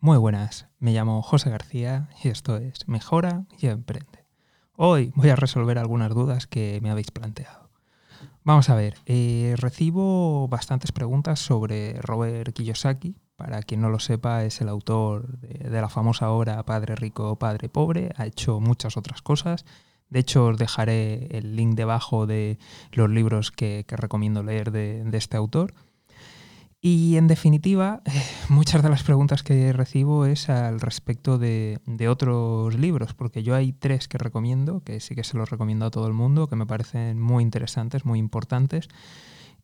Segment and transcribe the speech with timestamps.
[0.00, 4.24] Muy buenas, me llamo José García y esto es Mejora y Emprende.
[4.76, 7.68] Hoy voy a resolver algunas dudas que me habéis planteado.
[8.44, 13.16] Vamos a ver, eh, recibo bastantes preguntas sobre Robert Kiyosaki.
[13.34, 17.68] Para quien no lo sepa, es el autor de, la famosa obra Padre Rico, Padre
[17.68, 18.12] Pobre.
[18.16, 19.64] Ha hecho muchas otras cosas.
[20.10, 22.60] De hecho, os dejaré el link debajo de
[22.92, 25.74] los libros que, recomiendo leer de este autor.
[26.80, 28.02] Y en definitiva,
[28.48, 33.72] muchas de las preguntas que recibo es al respecto de, otros libros, porque yo hay
[33.72, 36.66] tres que recomiendo, que sí que se los recomiendo a todo el mundo, que me
[36.66, 38.88] parecen muy interesantes, muy importantes,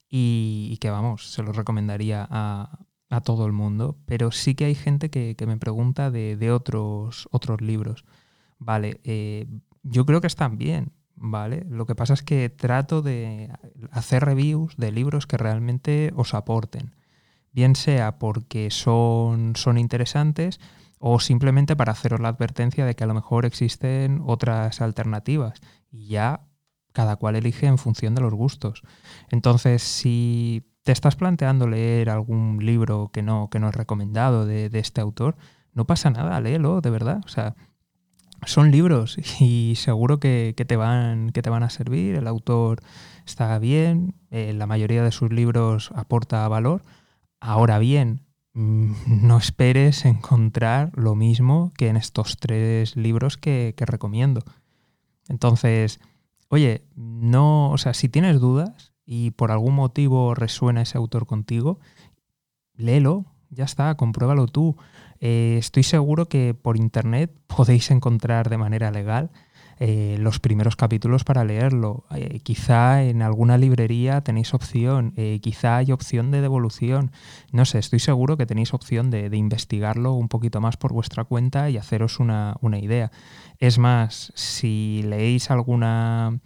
[0.08, 2.78] y, que vamos, se los recomendaría a,
[3.24, 3.96] todo el mundo.
[4.06, 8.05] Pero sí que hay gente que, me pregunta de, otros, otros libros.
[8.58, 9.46] Vale, eh,
[9.84, 11.64] yo creo que están bien, ¿vale?
[11.70, 13.50] Lo que pasa es que trato de
[13.92, 16.92] hacer reviews de libros que realmente os aporten
[17.54, 20.60] bien sea porque son, son interesantes
[20.98, 26.08] o simplemente para haceros la advertencia de que a lo mejor existen otras alternativas y
[26.08, 26.41] ya
[26.92, 28.83] cada cual elige en función de los gustos.
[29.30, 34.70] Entonces, si te estás planteando leer algún libro que no, que no es recomendado de,
[34.72, 35.36] este autor,
[35.72, 37.20] no pasa nada, léelo, de verdad.
[37.24, 37.56] O sea,
[38.46, 42.14] son libros y seguro que, te, van, que te van a servir.
[42.14, 42.80] El autor
[43.27, 46.83] está bien, eh, la mayoría de sus libros aporta valor
[47.47, 48.23] Ahora bien,
[48.55, 54.42] mm, no esperes encontrar lo mismo que en estos tres libros que, recomiendo.
[55.28, 56.01] Entonces,
[56.48, 61.81] oye, no, o sea, si tienes dudas y por algún motivo resuena ese autor contigo,
[62.77, 64.79] léelo, ya está, compruébalo tú.
[65.20, 69.31] Eh, estoy seguro que por internet podéis encontrar de manera legal
[69.80, 72.05] eh, los primeros capítulos para leerlo.
[72.14, 77.11] Eh, quizá en alguna librería tenéis opción, eh, quizá hay opción de devolución.
[77.53, 81.69] No sé, estoy seguro que tenéis opción de, investigarlo un poquito más por vuestra cuenta
[81.70, 83.11] y haceros una, idea.
[83.58, 86.39] Es más, si leéis alguna...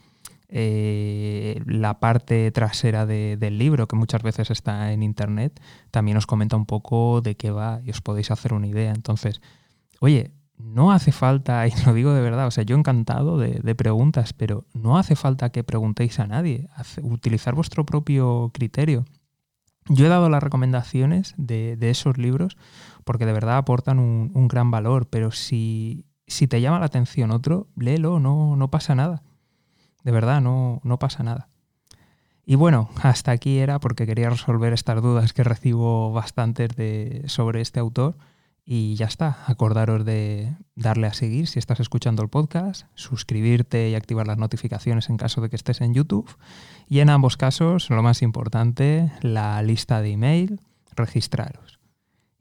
[0.51, 5.61] la parte trasera del libro, que muchas veces está en internet,
[5.91, 8.93] también os comenta un poco de qué va y os podéis hacer una idea.
[8.93, 9.43] Entonces,
[10.01, 14.33] oye, no hace falta, y lo digo de verdad, o sea, yo encantado de, preguntas,
[14.33, 16.69] pero no hace falta que preguntéis a nadie,
[17.03, 19.05] utilizar vuestro propio criterio.
[19.89, 22.59] Yo he dado las recomendaciones de, esos libros
[23.05, 27.69] porque de verdad aportan un, gran valor, pero si, si, te llama la atención otro,
[27.75, 29.23] léelo, no, no pasa nada.
[30.05, 31.49] De verdad, no, no pasa nada.
[32.45, 37.61] Y bueno, hasta aquí era porque quería resolver estas dudas que recibo bastantes de, sobre
[37.61, 38.17] este autor.
[38.71, 43.95] Y ya está, acordaros de darle a seguir si estás escuchando el podcast, suscribirte y
[43.95, 46.29] activar las notificaciones en caso de que estés en YouTube.
[46.87, 50.61] Y en ambos casos, lo más importante, la lista de email,
[50.95, 51.81] registraros.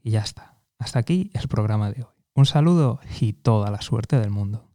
[0.02, 0.58] Y ya está.
[0.78, 2.12] Hasta aquí el programa de hoy.
[2.34, 4.67] Un saludo y toda la suerte del mundo.